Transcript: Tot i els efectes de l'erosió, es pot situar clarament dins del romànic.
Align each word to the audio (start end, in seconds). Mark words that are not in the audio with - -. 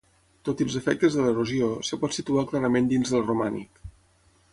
Tot 0.47 0.61
i 0.63 0.65
els 0.67 0.77
efectes 0.79 1.17
de 1.17 1.25
l'erosió, 1.25 1.67
es 1.89 1.93
pot 2.05 2.17
situar 2.17 2.47
clarament 2.53 2.89
dins 2.95 3.13
del 3.17 3.25
romànic. 3.29 3.85